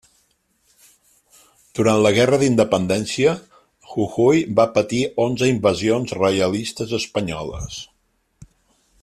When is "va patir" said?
4.61-5.03